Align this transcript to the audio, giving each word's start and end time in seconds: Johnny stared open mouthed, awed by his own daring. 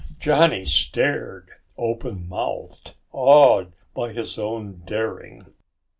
Johnny 0.17 0.65
stared 0.65 1.47
open 1.77 2.27
mouthed, 2.27 2.95
awed 3.11 3.73
by 3.93 4.11
his 4.11 4.35
own 4.39 4.81
daring. 4.83 5.45